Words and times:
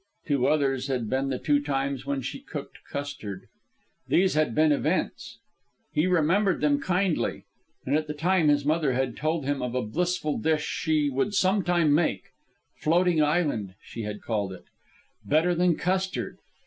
Two 0.25 0.47
others 0.47 0.87
had 0.87 1.11
been 1.11 1.29
the 1.29 1.37
two 1.37 1.61
times 1.61 2.07
when 2.07 2.23
she 2.23 2.39
cooked 2.39 2.79
custard. 2.89 3.43
Those 4.09 4.33
had 4.33 4.55
been 4.55 4.71
events. 4.71 5.37
He 5.93 6.07
remembered 6.07 6.59
them 6.59 6.81
kindly. 6.81 7.45
And 7.85 7.95
at 7.95 8.07
that 8.07 8.17
time 8.17 8.47
his 8.47 8.65
mother 8.65 8.93
had 8.93 9.15
told 9.15 9.45
him 9.45 9.61
of 9.61 9.75
a 9.75 9.83
blissful 9.85 10.39
dish 10.39 10.65
she 10.65 11.11
would 11.11 11.35
sometime 11.35 11.93
make 11.93 12.29
"floating 12.77 13.21
island," 13.21 13.75
she 13.79 14.01
had 14.01 14.23
called 14.23 14.51
it, 14.53 14.63
"better 15.23 15.53
than 15.53 15.75
custard." 15.75 16.39